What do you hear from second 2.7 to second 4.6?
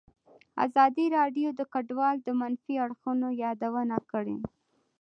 اړخونو یادونه کړې.